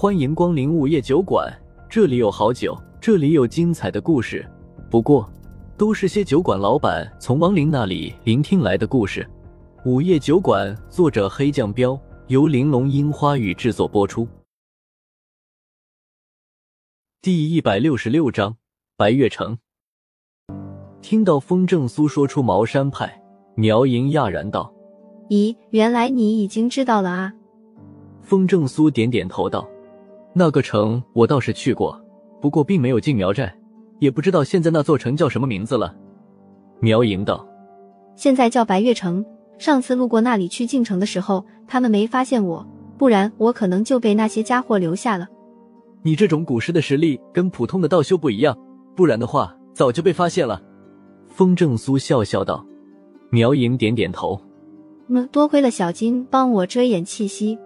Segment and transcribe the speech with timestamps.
[0.00, 1.54] 欢迎光临午夜酒馆，
[1.86, 4.50] 这里有好酒，这里有精彩的故事。
[4.90, 5.30] 不过，
[5.76, 9.28] 都是些酒馆老板从亡灵那里聆听来的故事。
[9.84, 14.26] 午夜酒馆，作者黑酱标，由玲珑樱花雨制作播出。
[17.20, 18.56] 第一百六十六章，
[18.96, 19.58] 白月城。
[21.02, 23.22] 听到风正苏说出茅山派，
[23.54, 24.72] 苗莹讶然道
[25.28, 27.34] ：“咦，原来你已经知道了啊？”
[28.24, 29.68] 风正苏点点头道
[30.40, 32.02] ：“那个城我倒是去过，
[32.40, 33.54] 不过并没有进苗寨，
[33.98, 35.94] 也不知道现在那座城叫什么名字了。”
[36.80, 37.46] 苗莹道
[38.16, 39.22] ：“现在叫白月城。
[39.58, 45.28] 上次路过那里去进城的时候，他们没发现我，不然我可能就被那些家伙留下了。
[46.00, 48.56] 你这种古尸的实力跟普通的道修不一样，
[48.96, 50.62] 不然的话早就被发现了。”
[51.28, 52.64] 风正苏笑笑道。
[53.28, 54.40] 苗莹点点头
[55.08, 57.58] ：“嗯，多亏了小金帮我遮掩气息。”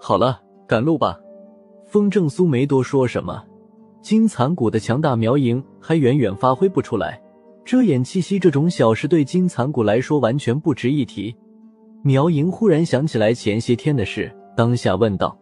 [0.00, 1.16] 好了，赶路吧。
[1.90, 3.42] 风正苏没多说什么。
[4.00, 7.20] 金蚕蛊的强大，苗营还远远发挥不出来。
[7.64, 11.34] 遮掩气息这种小事对金蚕蛊来说完全不值一提。
[12.02, 15.36] 苗莹忽然想起来前些天的事，当下问道：“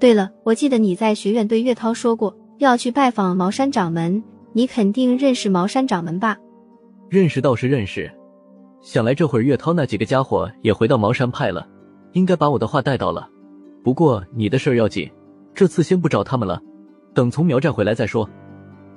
[0.00, 4.22] 对了，我记得你在学院对岳涛说过要去拜访茅山掌门，
[4.54, 6.36] 你肯定认识茅山掌门吧
[7.08, 8.10] ？”“认识倒是认识，
[8.80, 11.66] 想来这会儿岳涛那几个家伙也回到茅山派了，
[12.12, 13.28] 应该把我的话带到了。
[13.84, 15.08] 不过你的事儿要紧，
[15.54, 16.60] 这次先不找他们了，
[17.14, 18.28] 等从苗寨回来再说。”“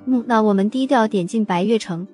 [0.06, 2.06] 嗯，那我们低调点进白月城。”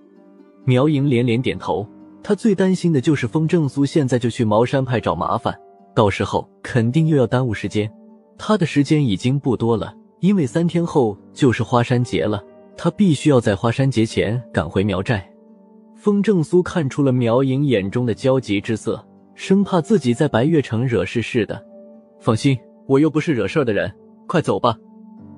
[0.64, 1.86] 苗莹连连点头，
[2.22, 5.54] 她最担心的就是风正苏现在就去茅山派找麻烦，
[5.94, 7.90] 到时候肯定又要耽误时间。
[8.38, 12.42] 她的时间已经不多了，因为三天后就是花山节了，
[12.76, 15.28] 她必须要在花山节前赶回苗寨。
[15.96, 21.64] 风正苏看出了苗莹眼中的焦急之色，生怕自己在白月城惹事似的。
[22.18, 23.92] 放心，我又不是惹事的人，
[24.32, 24.74] 快走吧。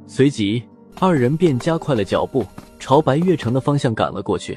[0.06, 0.62] 随即，
[1.00, 2.47] 二人便加快了脚步，
[2.78, 4.56] 朝白月城的方向赶了过去。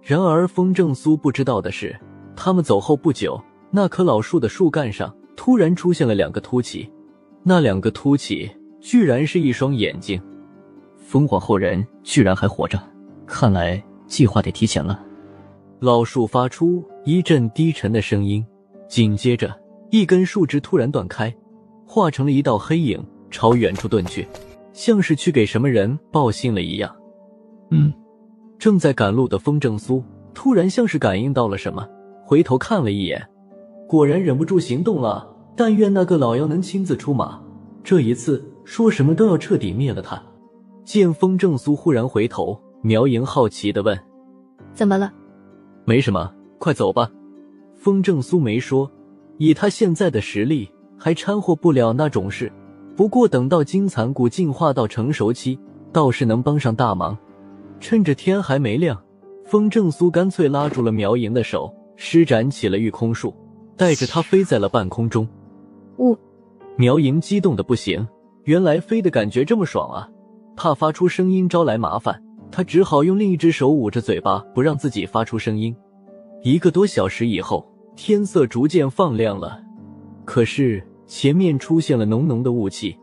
[0.00, 1.94] 然而，风正苏不知道的是，
[2.34, 3.38] 他们走后不久，
[3.70, 6.90] 那棵老树的树干上突然出现了两个凸起，
[7.42, 8.50] 那两个凸起
[8.80, 10.18] 居然是一双眼睛。
[10.96, 12.82] 风皇后人居然还活着，
[13.26, 15.04] 看来计划得提前了。
[15.80, 18.42] 老树发出一阵低沉的声音，
[18.88, 19.54] 紧接着，
[19.90, 21.30] 一根树枝突然断开，
[21.86, 24.26] 化成了一道黑影，朝远处遁去，
[24.72, 26.94] 像是去给什么人报信了一样。
[27.70, 27.92] 嗯。
[28.58, 31.86] 正在赶路的风正苏突然像是感应到了什么，
[32.24, 33.22] 回头看了一眼，
[33.86, 35.30] 果然忍不住行动了。
[35.54, 37.38] 但愿那个老妖能亲自出马，
[37.84, 40.22] 这一次说什么都要彻底灭了他。
[40.84, 43.98] 见风正苏忽然回头，苗莹好奇的问
[44.72, 45.12] ：“怎么了
[45.84, 47.10] ？”“没什么，快走吧。”
[47.76, 48.90] 风正苏没说，
[49.38, 52.50] 以他现在的实力，还掺和不了那种事。
[52.96, 55.58] 不过等到金蚕蛊进化到成熟期，
[55.92, 57.16] 倒是能帮上大忙。
[57.78, 58.98] 趁着天还没亮，
[59.44, 63.34] 风正苏干脆拉住了苗莹的手，施展起了御空术，
[63.76, 65.28] 带着她飞在了半空中。
[65.98, 66.16] 呜！
[66.76, 68.06] 苗莹激动的不行，
[68.44, 70.08] 原来飞的感觉这么爽啊！
[70.56, 75.76] 怕发出声音招来麻烦，她只好用另一只手捂着嘴巴，不让自己发出声音。
[76.42, 79.60] 一个多小时以后，天色逐渐放亮了，
[80.24, 82.96] 可是前面出现了浓浓的雾气。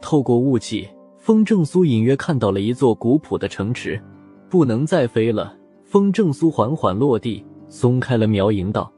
[0.00, 4.00] 透过雾气，风正苏隐约看到了一座古朴的城池。
[4.48, 5.54] 不能再飞了。
[5.84, 8.92] 风正苏缓缓落地，松开了苗莹道：“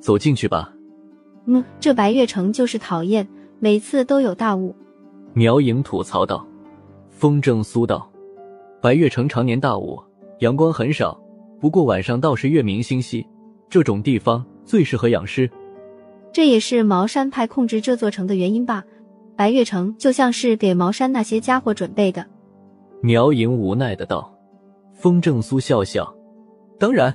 [0.00, 0.74] 走进去吧。”
[1.46, 3.26] 嗯，这白月城就是讨厌，
[3.58, 4.74] 每次都有大雾。
[5.32, 6.46] 苗莹吐槽道。
[7.08, 8.10] 风正苏道
[8.80, 9.98] ：“白月城常年大雾，
[10.38, 11.20] 阳光很少，
[11.60, 13.26] 不过晚上倒是月明星稀，
[13.68, 15.50] 这种地方最适合养尸。
[16.32, 18.84] 这也是茅山派控制这座城的原因吧？
[19.36, 22.26] 白月城就像是给茅山那些家伙准备的。”
[23.02, 24.32] 苗莹无奈的道。
[24.92, 26.14] 风正苏笑笑，
[26.78, 27.10] 当然。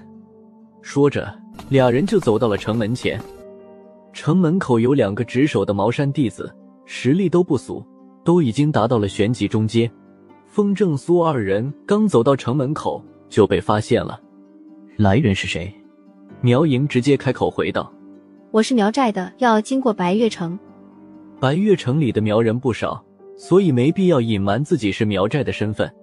[0.81, 1.31] 说着，
[1.69, 3.21] 俩人就走到了城门前。
[4.11, 6.51] 城门口有两个值守的茅山弟子，
[6.85, 7.85] 实力都不俗，
[8.23, 9.89] 都已经达到了玄级中阶。
[10.47, 14.19] 风正苏二人刚走到城门口，就被发现了。
[14.97, 15.71] 来人是谁？
[16.41, 17.91] 苗莹直接开口回道
[18.55, 20.57] ：“我是苗寨的，要经过白月城。
[21.41, 23.03] 白月城里的苗人不少，
[23.35, 25.93] 所以没必要隐瞒自己是苗寨的身份。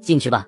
[0.00, 0.44] 进去吧。”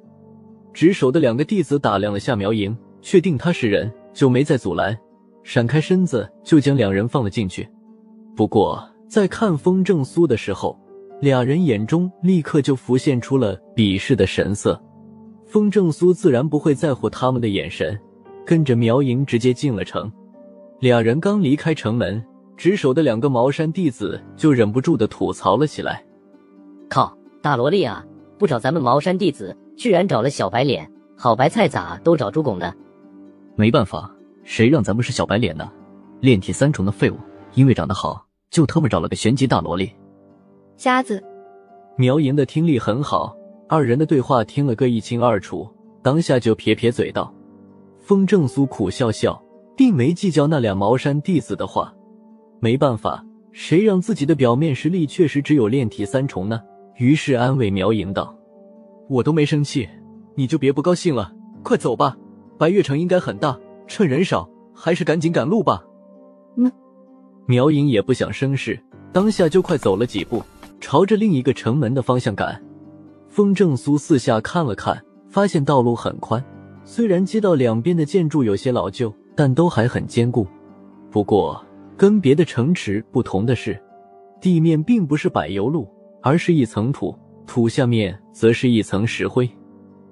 [0.75, 4.99] 值守的两个弟子打量了下苗莹，确定他是人，就没再阻拦，
[5.45, 7.69] 闪开身子就将两人放了进去。
[8.35, 10.77] 不过在看风正苏的时候，
[11.21, 14.83] 俩人眼中立刻就浮现出了鄙视的神色。
[15.45, 17.97] 风正苏自然不会在乎他们的眼神，
[18.45, 20.11] 跟着苗莹直接进了城。
[20.78, 22.23] 俩人刚离开城门，
[22.55, 26.05] 值守的两个茅山弟子就忍不住的吐槽了起来
[26.90, 28.05] ：“靠大萝莉啊，
[28.38, 32.75] 不找咱们茅山弟子，居然找了小白脸，好白菜咋都找猪拱呢？
[33.55, 34.14] 没办法，
[34.44, 35.73] 谁让咱们是小白脸呢？
[36.20, 37.17] 炼体三重的废物，
[37.55, 39.90] 因为长得好，就特么找了个玄级大萝莉。
[40.76, 41.25] 瞎子，
[41.96, 43.34] 苗莹的听力很好，
[43.67, 45.67] 二人的对话听了个一清二楚，
[46.02, 47.32] 当下就撇撇嘴道
[47.99, 49.43] ：“风正苏苦笑笑，
[49.76, 51.93] 并没计较那俩茅山弟子的话。
[52.61, 56.61] 没办法，谁让自己的表面实力确实只有炼体三重呢？
[56.96, 58.34] 于是安慰苗莹道
[59.08, 59.88] ：‘我都没生气，
[60.34, 61.31] 你就别不高兴了，
[61.62, 62.17] 快走吧。’”
[62.58, 63.55] 白月城应该很大，
[63.87, 65.84] 趁人少，还是赶紧赶路吧。
[66.56, 66.73] 嗯，
[67.44, 68.82] 苗莹也不想生事，
[69.12, 70.43] 当下就快走了几步，
[70.81, 72.58] 朝着另一个城门的方向赶。
[73.28, 76.43] 风正苏四下看了看，发现道路很宽，
[76.82, 80.47] 虽然街道两边的建筑有些老旧，但都还很坚固。
[81.11, 81.65] 不过
[81.97, 83.81] 跟别的城池不同的是，
[84.41, 85.87] 地面并不是柏油路，
[86.23, 87.17] 而是一层土，
[87.47, 89.49] 土下面则是一层石灰。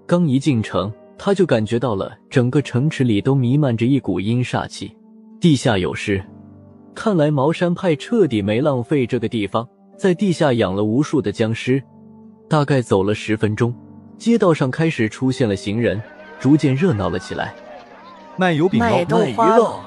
[0.07, 0.93] 刚一进城。
[1.17, 4.95] 他就感觉到了整个城池里都弥漫着一股阴煞气，
[5.41, 6.23] 地下有尸。
[6.93, 9.67] 看来茅山派彻底没浪费这个地方，
[9.97, 11.81] 在地下养了无数的僵尸。
[12.49, 13.73] 大概走了十分钟，
[14.19, 16.03] 街道上开始出现了行人，
[16.41, 17.55] 逐渐热闹了起来。
[18.37, 19.79] 卖油饼、卖豆花肉、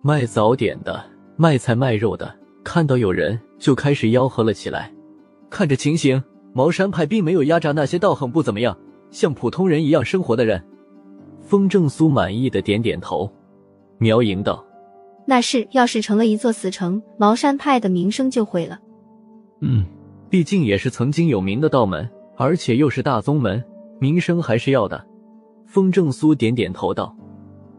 [0.00, 1.04] 卖早点的、
[1.36, 4.90] 卖菜卖肉的，看到有人就开始吆喝了起来。
[5.50, 6.22] 看这情形，
[6.54, 8.76] 茅山派并没有压榨那些道行不怎么样。
[9.10, 10.64] 像普通人一样生活的人，
[11.42, 13.30] 风正苏满意的点点头。
[13.98, 14.64] 苗莹道
[15.26, 18.80] ：“那是，要是成了一座死城，茅山派的名声就毁了。”
[19.60, 19.84] 嗯，
[20.30, 23.62] 毕竟也是曾经有名的道门，而且又是大宗门，
[24.00, 25.06] 名声还是要的。
[25.66, 27.14] 风正苏点点头道。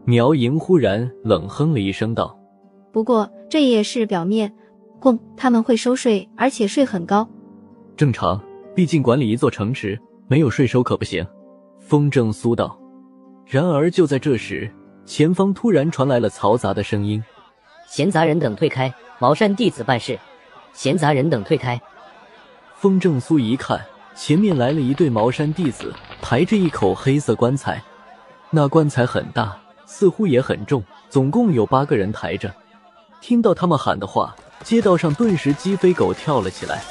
[0.08, 2.38] 苗莹忽然冷哼了一声道
[2.92, 4.54] ：“不过这也是表面，
[5.00, 7.28] 供他们会收税，而且税很高。
[7.96, 8.40] 正常，
[8.72, 9.98] 毕竟管理一座城池。”
[10.28, 11.24] 没有税收可不行，
[11.78, 12.76] 风正苏道。
[13.46, 14.68] 然而就在这时，
[15.04, 17.22] 前方突然传来了嘈杂的声音
[17.86, 20.18] ：“闲杂人等退开，茅山弟子办事。”
[20.74, 21.80] 闲杂人等退开。
[22.74, 23.80] 风正苏一看，
[24.16, 27.80] 前面来了一对茅山弟子，抬着一口黑色棺材。
[28.50, 29.56] 那棺材很大，
[29.86, 32.52] 似乎也很重，总共有八个人抬着。
[33.22, 36.82] 听到他们喊的话，街道上顿时鸡飞狗跳了起来。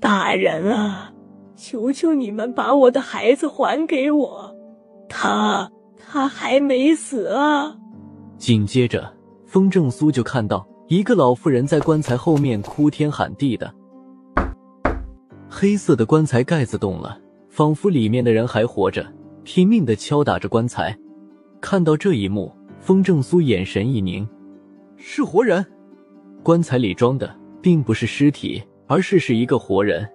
[0.00, 1.12] 大人啊！
[1.54, 4.52] 求求你们把我的孩子还给我，
[5.08, 7.76] 他他还没死啊！
[8.36, 9.14] 紧接着，
[9.46, 13.72] 风正苏就看到一个老妇人在棺材后面哭天喊地的。
[15.48, 17.16] 黑色的棺材盖子动了，
[17.48, 19.06] 仿佛里面的人还活着，
[19.44, 20.98] 拼命的敲打着棺材。
[21.62, 24.28] 看到这一幕，风正苏眼神一凝，
[24.96, 25.64] 是活人。
[26.42, 27.32] 棺材里装的
[27.62, 30.06] 并不是尸体，而是是一个活人。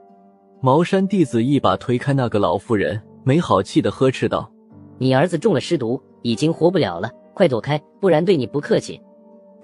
[0.61, 4.51] 茅山弟子一把推开那个老妇人，没好气的呵斥道
[4.99, 9.01] ：“你儿子中了尸毒，已经活不了了，快躲开，不然对你不客气。”“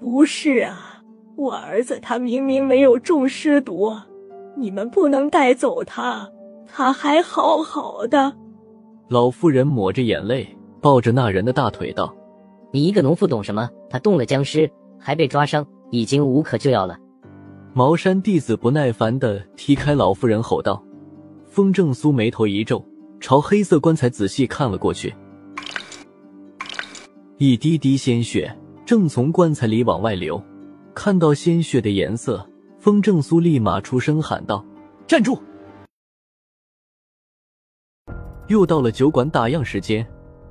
[0.00, 1.02] 不是啊，
[1.36, 3.94] 我儿子他明明没有中尸毒，
[4.56, 6.30] 你们不能带走他，
[6.66, 8.34] 他还好好的。”
[9.10, 10.48] 老妇人抹着眼泪，
[10.84, 12.14] 抱着那人的大腿道
[12.70, 13.70] ：“你一个农妇懂什么？
[13.88, 16.94] 他动了僵尸，还被抓伤，已经无可救药了。”
[17.72, 20.84] 茅山弟子不耐烦的踢开老妇人，吼道
[21.48, 22.84] ：“风正苏眉头一皱，
[23.18, 25.14] 朝黑色棺材仔细看了过去。
[27.38, 30.38] 一滴滴鲜血正从棺材里往外流。
[30.94, 32.46] 看到鲜血的颜色，
[32.78, 34.62] 风正苏立马出声喊道
[35.08, 35.38] ：‘站住！’
[38.48, 40.06] 又到了酒馆打烊时间，